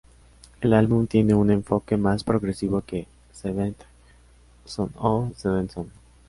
El 0.61 0.73
álbum 0.73 1.05
tiene 1.05 1.35
un 1.35 1.51
enfoque 1.51 1.95
más 1.95 2.23
progresivo 2.23 2.81
que 2.81 3.05
"Seventh 3.31 3.83
Son 4.65 4.91
of 4.95 5.29
a 5.31 5.37
Seventh 5.39 5.69
Son". 5.73 5.91